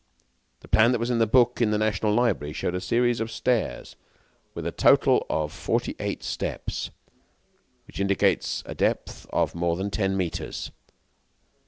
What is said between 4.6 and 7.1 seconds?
a total of forty eight steps,